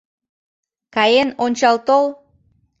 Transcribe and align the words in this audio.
—Каен 0.95 1.29
ончал 1.43 1.77
тол. 1.87 2.05